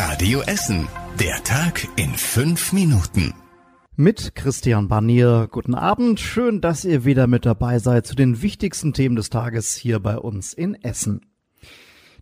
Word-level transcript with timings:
Radio 0.00 0.42
Essen. 0.42 0.86
Der 1.18 1.42
Tag 1.42 1.88
in 1.96 2.14
fünf 2.14 2.72
Minuten. 2.72 3.34
Mit 3.96 4.36
Christian 4.36 4.86
Barnier. 4.86 5.48
Guten 5.50 5.74
Abend. 5.74 6.20
Schön, 6.20 6.60
dass 6.60 6.84
ihr 6.84 7.04
wieder 7.04 7.26
mit 7.26 7.44
dabei 7.44 7.80
seid 7.80 8.06
zu 8.06 8.14
den 8.14 8.40
wichtigsten 8.40 8.92
Themen 8.92 9.16
des 9.16 9.28
Tages 9.28 9.74
hier 9.74 9.98
bei 9.98 10.16
uns 10.16 10.52
in 10.52 10.76
Essen. 10.76 11.22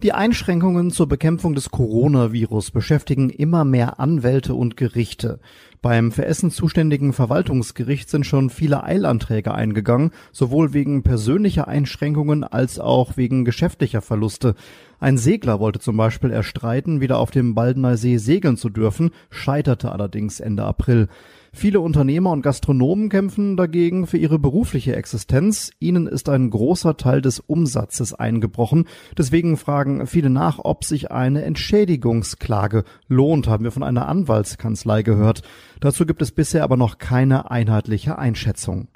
Die 0.02 0.12
Einschränkungen 0.12 0.90
zur 0.90 1.08
Bekämpfung 1.08 1.54
des 1.54 1.70
Coronavirus 1.70 2.70
beschäftigen 2.70 3.30
immer 3.30 3.64
mehr 3.64 3.98
Anwälte 3.98 4.54
und 4.54 4.76
Gerichte. 4.76 5.40
Beim 5.80 6.12
für 6.12 6.26
Essen 6.26 6.50
zuständigen 6.50 7.14
Verwaltungsgericht 7.14 8.10
sind 8.10 8.26
schon 8.26 8.50
viele 8.50 8.84
Eilanträge 8.84 9.54
eingegangen, 9.54 10.10
sowohl 10.32 10.74
wegen 10.74 11.02
persönlicher 11.02 11.66
Einschränkungen 11.66 12.44
als 12.44 12.78
auch 12.78 13.16
wegen 13.16 13.46
geschäftlicher 13.46 14.02
Verluste. 14.02 14.54
Ein 15.00 15.16
Segler 15.16 15.60
wollte 15.60 15.80
zum 15.80 15.96
Beispiel 15.96 16.30
erstreiten, 16.30 17.00
wieder 17.00 17.18
auf 17.18 17.30
dem 17.30 17.54
Baldener 17.54 17.96
See 17.96 18.18
segeln 18.18 18.58
zu 18.58 18.68
dürfen, 18.68 19.12
scheiterte 19.30 19.92
allerdings 19.92 20.40
Ende 20.40 20.64
April. 20.64 21.08
Viele 21.58 21.80
Unternehmer 21.80 22.32
und 22.32 22.42
Gastronomen 22.42 23.08
kämpfen 23.08 23.56
dagegen 23.56 24.06
für 24.06 24.18
ihre 24.18 24.38
berufliche 24.38 24.94
Existenz. 24.94 25.70
Ihnen 25.78 26.06
ist 26.06 26.28
ein 26.28 26.50
großer 26.50 26.98
Teil 26.98 27.22
des 27.22 27.40
Umsatzes 27.40 28.12
eingebrochen. 28.12 28.84
Deswegen 29.16 29.56
fragen 29.56 30.06
viele 30.06 30.28
nach, 30.28 30.58
ob 30.62 30.84
sich 30.84 31.12
eine 31.12 31.44
Entschädigungsklage 31.44 32.84
lohnt, 33.08 33.48
haben 33.48 33.64
wir 33.64 33.72
von 33.72 33.84
einer 33.84 34.06
Anwaltskanzlei 34.06 35.02
gehört. 35.02 35.40
Dazu 35.80 36.04
gibt 36.04 36.20
es 36.20 36.30
bisher 36.30 36.62
aber 36.62 36.76
noch 36.76 36.98
keine 36.98 37.50
einheitliche 37.50 38.18
Einschätzung. 38.18 38.88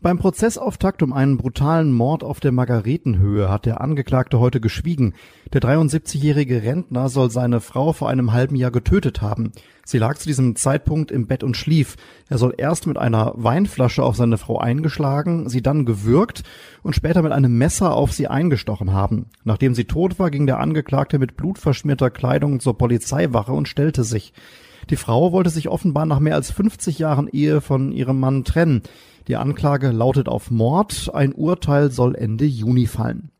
Beim 0.00 0.16
Prozessauftakt 0.16 1.02
um 1.02 1.12
einen 1.12 1.38
brutalen 1.38 1.92
Mord 1.92 2.22
auf 2.22 2.38
der 2.38 2.52
Margaretenhöhe 2.52 3.50
hat 3.50 3.66
der 3.66 3.80
Angeklagte 3.80 4.38
heute 4.38 4.60
geschwiegen. 4.60 5.14
Der 5.52 5.60
73-jährige 5.60 6.62
Rentner 6.62 7.08
soll 7.08 7.32
seine 7.32 7.60
Frau 7.60 7.92
vor 7.92 8.08
einem 8.08 8.32
halben 8.32 8.54
Jahr 8.54 8.70
getötet 8.70 9.22
haben. 9.22 9.50
Sie 9.84 9.98
lag 9.98 10.16
zu 10.16 10.28
diesem 10.28 10.54
Zeitpunkt 10.54 11.10
im 11.10 11.26
Bett 11.26 11.42
und 11.42 11.56
schlief. 11.56 11.96
Er 12.28 12.38
soll 12.38 12.54
erst 12.56 12.86
mit 12.86 12.96
einer 12.96 13.32
Weinflasche 13.34 14.04
auf 14.04 14.14
seine 14.14 14.38
Frau 14.38 14.58
eingeschlagen, 14.58 15.48
sie 15.48 15.62
dann 15.62 15.84
gewürgt 15.84 16.44
und 16.84 16.94
später 16.94 17.22
mit 17.22 17.32
einem 17.32 17.58
Messer 17.58 17.92
auf 17.94 18.12
sie 18.12 18.28
eingestochen 18.28 18.92
haben. 18.92 19.26
Nachdem 19.42 19.74
sie 19.74 19.86
tot 19.86 20.20
war, 20.20 20.30
ging 20.30 20.46
der 20.46 20.60
Angeklagte 20.60 21.18
mit 21.18 21.36
blutverschmierter 21.36 22.10
Kleidung 22.10 22.60
zur 22.60 22.78
Polizeiwache 22.78 23.52
und 23.52 23.66
stellte 23.66 24.04
sich. 24.04 24.32
Die 24.90 24.96
Frau 24.96 25.32
wollte 25.32 25.50
sich 25.50 25.68
offenbar 25.68 26.06
nach 26.06 26.20
mehr 26.20 26.34
als 26.34 26.50
50 26.50 26.98
Jahren 26.98 27.28
Ehe 27.28 27.60
von 27.60 27.92
ihrem 27.92 28.20
Mann 28.20 28.44
trennen. 28.44 28.82
Die 29.28 29.36
Anklage 29.36 29.90
lautet 29.90 30.28
auf 30.28 30.50
Mord. 30.50 31.10
Ein 31.12 31.32
Urteil 31.32 31.90
soll 31.90 32.14
Ende 32.14 32.46
Juni 32.46 32.86
fallen. 32.86 33.30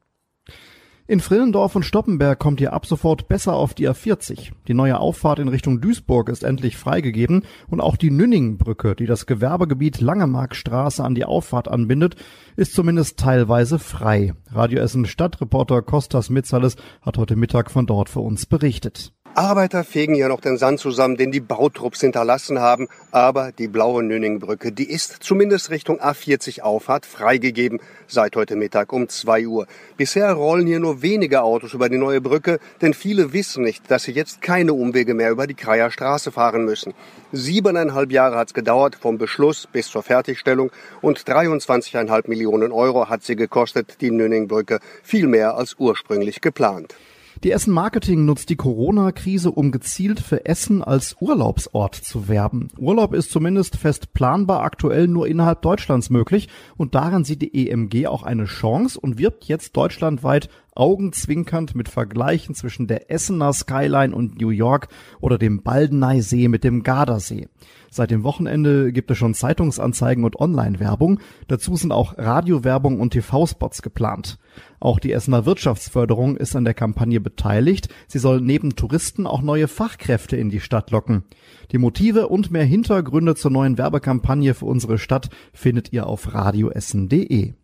In 1.11 1.21
Frillendorf 1.21 1.75
und 1.75 1.85
Stoppenberg 1.85 2.39
kommt 2.39 2.61
ihr 2.61 2.75
ab 2.75 2.85
sofort 2.85 3.29
besser 3.29 3.55
auf 3.55 3.73
die 3.73 3.89
A40. 3.89 4.51
Die 4.69 4.75
neue 4.75 5.01
Auffahrt 5.01 5.39
in 5.39 5.49
Richtung 5.49 5.81
Duisburg 5.81 6.29
ist 6.29 6.45
endlich 6.45 6.77
freigegeben 6.77 7.45
und 7.67 7.81
auch 7.81 7.97
die 7.97 8.11
Nünningsbrücke, 8.11 8.95
die 8.95 9.07
das 9.07 9.25
Gewerbegebiet 9.25 10.03
Langemarkstraße 10.03 11.03
an 11.03 11.15
die 11.15 11.25
Auffahrt 11.25 11.67
anbindet, 11.67 12.17
ist 12.57 12.75
zumindest 12.75 13.19
teilweise 13.19 13.79
frei. 13.79 14.35
Radio 14.53 14.81
Essen 14.81 15.07
Stadtreporter 15.07 15.81
Kostas 15.81 16.29
Mitzales 16.29 16.77
hat 17.01 17.17
heute 17.17 17.37
Mittag 17.37 17.71
von 17.71 17.87
dort 17.87 18.11
für 18.11 18.21
uns 18.21 18.45
berichtet. 18.45 19.15
Arbeiter 19.35 19.85
fegen 19.85 20.15
ja 20.15 20.29
noch 20.29 20.41
den 20.41 20.59
Sand 20.59 20.81
zusammen, 20.81 21.17
den 21.17 21.31
die 21.31 21.41
Bautrupps 21.41 22.01
hinterlassen 22.01 22.59
haben. 22.59 22.89
Aber 23.13 23.53
die 23.53 23.69
blaue 23.69 24.03
Nüningbrücke, 24.03 24.73
die 24.73 24.91
ist 24.91 25.19
zumindest 25.21 25.71
Richtung 25.71 26.01
A40 26.01 26.63
Auffahrt 26.63 27.07
freigegeben 27.07 27.81
seit 28.07 28.35
heute 28.37 28.57
Mittag 28.57 28.93
um 28.93 29.09
2 29.09 29.47
Uhr. 29.47 29.67
Bisher 29.97 30.33
rollen 30.33 30.67
hier 30.67 30.81
nur 30.81 31.03
wenige 31.03 31.43
Autos 31.43 31.75
über 31.75 31.89
die 31.89 31.99
neue 31.99 32.21
Brücke, 32.21 32.59
denn 32.81 32.95
viele 32.95 33.33
wissen 33.33 33.63
nicht, 33.63 33.91
dass 33.91 34.05
sie 34.05 34.13
jetzt 34.13 34.43
keine 34.43 34.73
Umwege 34.73 35.15
mehr 35.15 35.31
über 35.31 35.47
die 35.47 35.55
Kreier 35.55 35.91
Straße 35.91 36.33
fahren 36.33 36.65
müssen. 36.65 36.95
Siebeneinhalb 37.31 38.11
Jahre 38.11 38.37
hat 38.37 38.49
es 38.49 38.55
gedauert 38.55 38.97
vom 38.97 39.19
Beschluss 39.19 39.69
bis 39.71 39.89
zur 39.89 40.03
Fertigstellung 40.03 40.71
und 41.01 41.21
23,5 41.21 42.29
Millionen 42.29 42.73
Euro 42.73 43.09
hat 43.09 43.23
sie 43.23 43.37
gekostet, 43.37 44.01
die 44.01 44.11
Nüningbrücke, 44.11 44.81
viel 45.03 45.27
mehr 45.27 45.55
als 45.57 45.77
ursprünglich 45.79 46.41
geplant. 46.41 46.95
Die 47.45 47.53
Essen 47.53 47.73
Marketing 47.73 48.25
nutzt 48.25 48.51
die 48.51 48.57
Corona-Krise, 48.57 49.53
um 49.53 49.71
gezielt 49.71 50.19
für 50.19 50.45
Essen 50.45 50.83
als 50.83 51.15
Urlaubsort 51.21 51.95
zu 51.95 52.27
werben. 52.27 52.71
Urlaub 52.77 53.15
ist 53.15 53.31
zumindest 53.31 53.77
fest 53.77 54.13
planbar 54.13 54.65
aktuell 54.65 55.07
nur 55.07 55.29
innerhalb 55.29 55.63
Deutschlands 55.63 56.11
möglich 56.11 56.49
und 56.77 56.97
daran 56.97 57.23
sieht 57.23 57.41
die 57.43 57.69
EMG 57.69 58.09
auch 58.09 58.25
eine 58.25 58.47
Chance 58.47 58.99
und 58.99 59.19
wirbt 59.19 59.45
jetzt 59.45 59.77
deutschlandweit 59.77 60.49
augenzwinkernd 60.79 61.75
mit 61.75 61.89
Vergleichen 61.89 62.55
zwischen 62.55 62.87
der 62.87 63.11
Essener 63.11 63.53
Skyline 63.53 64.15
und 64.15 64.41
New 64.41 64.51
York 64.51 64.89
oder 65.21 65.39
dem 65.39 65.63
Baldeneysee 65.63 66.49
mit 66.49 66.65
dem 66.65 66.83
Gardasee. 66.83 67.49
Seit 67.91 68.11
dem 68.11 68.23
Wochenende 68.23 68.93
gibt 68.93 69.11
es 69.11 69.19
schon 69.19 69.35
Zeitungsanzeigen 69.35 70.25
und 70.25 70.39
Online-Werbung. 70.39 71.21
Dazu 71.47 71.75
sind 71.77 71.91
auch 71.91 72.19
Radiowerbung 72.19 73.01
und 73.01 73.11
TV-Spots 73.11 73.83
geplant. 73.83 74.39
Auch 74.79 74.99
die 74.99 75.13
Essener 75.13 75.47
Wirtschaftsförderung 75.47 76.37
ist 76.37 76.55
an 76.55 76.65
der 76.65 76.75
Kampagne 76.75 77.21
beteiligt. 77.21 77.89
Sie 78.07 78.19
soll 78.19 78.41
neben 78.41 78.77
Touristen 78.77 79.27
auch 79.27 79.43
neue 79.43 79.69
Fachkräfte 79.69 80.37
in 80.37 80.51
die 80.51 80.61
Stadt 80.61 80.91
locken. 80.91 81.25
Die 81.73 81.79
Motive 81.79 82.29
und 82.29 82.51
mehr 82.51 82.65
Hintergründe 82.65 83.35
zur 83.35 83.51
neuen 83.51 83.79
Werbekampagne 83.79 84.55
für 84.55 84.67
unsere 84.67 84.99
Stadt 84.99 85.31
findet 85.53 85.93
ihr 85.93 86.07
auf 86.07 86.35
radioessen.de. 86.35 87.55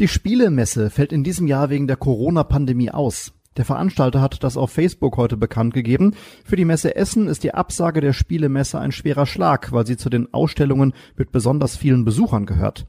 Die 0.00 0.08
Spielemesse 0.08 0.88
fällt 0.88 1.12
in 1.12 1.24
diesem 1.24 1.46
Jahr 1.46 1.68
wegen 1.68 1.86
der 1.86 1.98
Corona-Pandemie 1.98 2.90
aus. 2.90 3.34
Der 3.58 3.66
Veranstalter 3.66 4.22
hat 4.22 4.42
das 4.42 4.56
auf 4.56 4.70
Facebook 4.70 5.18
heute 5.18 5.36
bekannt 5.36 5.74
gegeben. 5.74 6.14
Für 6.42 6.56
die 6.56 6.64
Messe 6.64 6.96
Essen 6.96 7.28
ist 7.28 7.44
die 7.44 7.52
Absage 7.52 8.00
der 8.00 8.14
Spielemesse 8.14 8.80
ein 8.80 8.92
schwerer 8.92 9.26
Schlag, 9.26 9.72
weil 9.72 9.86
sie 9.86 9.98
zu 9.98 10.08
den 10.08 10.32
Ausstellungen 10.32 10.94
mit 11.18 11.32
besonders 11.32 11.76
vielen 11.76 12.06
Besuchern 12.06 12.46
gehört. 12.46 12.86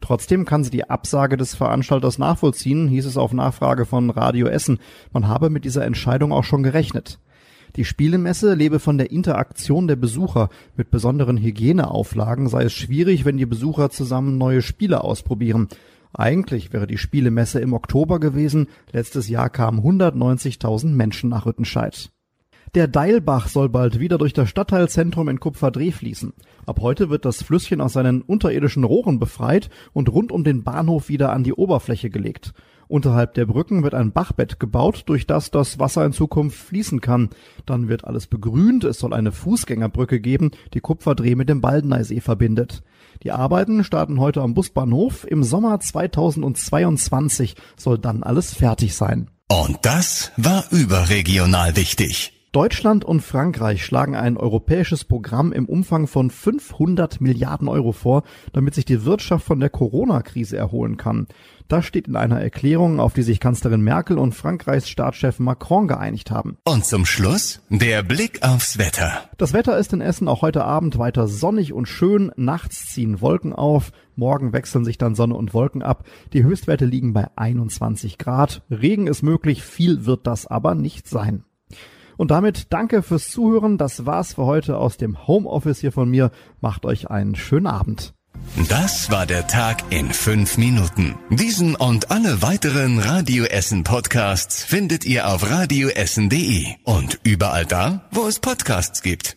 Trotzdem 0.00 0.46
kann 0.46 0.64
sie 0.64 0.70
die 0.70 0.88
Absage 0.88 1.36
des 1.36 1.54
Veranstalters 1.54 2.16
nachvollziehen, 2.16 2.88
hieß 2.88 3.04
es 3.04 3.18
auf 3.18 3.34
Nachfrage 3.34 3.84
von 3.84 4.08
Radio 4.08 4.46
Essen. 4.46 4.78
Man 5.12 5.28
habe 5.28 5.50
mit 5.50 5.66
dieser 5.66 5.84
Entscheidung 5.84 6.32
auch 6.32 6.44
schon 6.44 6.62
gerechnet. 6.62 7.18
Die 7.76 7.84
Spielemesse 7.84 8.54
lebe 8.54 8.78
von 8.78 8.96
der 8.96 9.10
Interaktion 9.10 9.86
der 9.86 9.96
Besucher. 9.96 10.48
Mit 10.76 10.90
besonderen 10.90 11.36
Hygieneauflagen 11.36 12.48
sei 12.48 12.62
es 12.62 12.72
schwierig, 12.72 13.26
wenn 13.26 13.36
die 13.36 13.44
Besucher 13.44 13.90
zusammen 13.90 14.38
neue 14.38 14.62
Spiele 14.62 15.04
ausprobieren. 15.04 15.68
Eigentlich 16.14 16.72
wäre 16.72 16.86
die 16.86 16.96
Spielemesse 16.96 17.60
im 17.60 17.72
Oktober 17.72 18.20
gewesen. 18.20 18.68
Letztes 18.92 19.28
Jahr 19.28 19.50
kamen 19.50 19.80
190.000 19.80 20.86
Menschen 20.86 21.28
nach 21.28 21.44
Rüttenscheid. 21.44 22.10
Der 22.74 22.88
Deilbach 22.88 23.48
soll 23.48 23.68
bald 23.68 24.00
wieder 24.00 24.18
durch 24.18 24.32
das 24.32 24.48
Stadtteilzentrum 24.48 25.28
in 25.28 25.38
Kupferdreh 25.38 25.92
fließen. 25.92 26.32
Ab 26.66 26.80
heute 26.80 27.10
wird 27.10 27.24
das 27.24 27.42
Flüsschen 27.42 27.80
aus 27.80 27.92
seinen 27.92 28.22
unterirdischen 28.22 28.84
Rohren 28.84 29.18
befreit 29.18 29.70
und 29.92 30.08
rund 30.08 30.32
um 30.32 30.42
den 30.42 30.64
Bahnhof 30.64 31.08
wieder 31.08 31.32
an 31.32 31.44
die 31.44 31.52
Oberfläche 31.52 32.10
gelegt. 32.10 32.52
Unterhalb 32.88 33.34
der 33.34 33.46
Brücken 33.46 33.82
wird 33.82 33.94
ein 33.94 34.12
Bachbett 34.12 34.60
gebaut, 34.60 35.04
durch 35.06 35.26
das 35.26 35.50
das 35.50 35.78
Wasser 35.78 36.04
in 36.04 36.12
Zukunft 36.12 36.58
fließen 36.58 37.00
kann. 37.00 37.30
Dann 37.66 37.88
wird 37.88 38.04
alles 38.04 38.26
begrünt, 38.26 38.84
es 38.84 38.98
soll 38.98 39.14
eine 39.14 39.32
Fußgängerbrücke 39.32 40.20
geben, 40.20 40.50
die 40.74 40.80
Kupferdreh 40.80 41.34
mit 41.34 41.48
dem 41.48 41.60
Baldeneysee 41.60 42.20
verbindet. 42.20 42.82
Die 43.22 43.32
Arbeiten 43.32 43.84
starten 43.84 44.20
heute 44.20 44.42
am 44.42 44.54
Busbahnhof. 44.54 45.26
Im 45.26 45.44
Sommer 45.44 45.80
2022 45.80 47.56
soll 47.76 47.98
dann 47.98 48.22
alles 48.22 48.52
fertig 48.52 48.94
sein. 48.94 49.30
Und 49.48 49.78
das 49.82 50.32
war 50.36 50.64
überregional 50.70 51.76
wichtig. 51.76 52.33
Deutschland 52.54 53.04
und 53.04 53.20
Frankreich 53.20 53.84
schlagen 53.84 54.14
ein 54.14 54.36
europäisches 54.36 55.04
Programm 55.04 55.50
im 55.50 55.66
Umfang 55.66 56.06
von 56.06 56.30
500 56.30 57.20
Milliarden 57.20 57.66
Euro 57.66 57.90
vor, 57.90 58.22
damit 58.52 58.76
sich 58.76 58.84
die 58.84 59.04
Wirtschaft 59.04 59.44
von 59.44 59.58
der 59.58 59.70
Corona-Krise 59.70 60.56
erholen 60.56 60.96
kann. 60.96 61.26
Das 61.66 61.84
steht 61.84 62.06
in 62.06 62.14
einer 62.14 62.40
Erklärung, 62.40 63.00
auf 63.00 63.12
die 63.12 63.24
sich 63.24 63.40
Kanzlerin 63.40 63.80
Merkel 63.80 64.18
und 64.18 64.36
Frankreichs 64.36 64.88
Staatschef 64.88 65.40
Macron 65.40 65.88
geeinigt 65.88 66.30
haben. 66.30 66.56
Und 66.62 66.84
zum 66.84 67.06
Schluss 67.06 67.60
der 67.70 68.04
Blick 68.04 68.44
aufs 68.44 68.78
Wetter. 68.78 69.28
Das 69.36 69.52
Wetter 69.52 69.76
ist 69.76 69.92
in 69.92 70.00
Essen 70.00 70.28
auch 70.28 70.42
heute 70.42 70.64
Abend 70.64 70.96
weiter 70.96 71.26
sonnig 71.26 71.72
und 71.72 71.88
schön. 71.88 72.30
Nachts 72.36 72.86
ziehen 72.86 73.20
Wolken 73.20 73.52
auf. 73.52 73.90
Morgen 74.14 74.52
wechseln 74.52 74.84
sich 74.84 74.96
dann 74.96 75.16
Sonne 75.16 75.34
und 75.34 75.54
Wolken 75.54 75.82
ab. 75.82 76.04
Die 76.32 76.44
Höchstwerte 76.44 76.84
liegen 76.84 77.14
bei 77.14 77.26
21 77.34 78.16
Grad. 78.16 78.62
Regen 78.70 79.08
ist 79.08 79.22
möglich, 79.22 79.64
viel 79.64 80.06
wird 80.06 80.28
das 80.28 80.46
aber 80.46 80.76
nicht 80.76 81.08
sein. 81.08 81.42
Und 82.16 82.30
damit 82.30 82.72
danke 82.72 83.02
fürs 83.02 83.30
Zuhören. 83.30 83.78
Das 83.78 84.06
war's 84.06 84.34
für 84.34 84.44
heute 84.44 84.78
aus 84.78 84.96
dem 84.96 85.26
Homeoffice 85.26 85.80
hier 85.80 85.92
von 85.92 86.08
mir. 86.08 86.30
Macht 86.60 86.84
euch 86.84 87.10
einen 87.10 87.34
schönen 87.34 87.66
Abend. 87.66 88.14
Das 88.68 89.10
war 89.10 89.26
der 89.26 89.46
Tag 89.46 89.82
in 89.90 90.12
fünf 90.12 90.58
Minuten. 90.58 91.14
Diesen 91.30 91.74
und 91.74 92.10
alle 92.10 92.42
weiteren 92.42 92.98
Radio 92.98 93.44
Essen 93.44 93.84
Podcasts 93.84 94.62
findet 94.62 95.04
ihr 95.04 95.28
auf 95.28 95.50
radioessen.de 95.50 96.66
und 96.84 97.20
überall 97.24 97.66
da, 97.66 98.08
wo 98.12 98.26
es 98.26 98.38
Podcasts 98.38 99.02
gibt. 99.02 99.36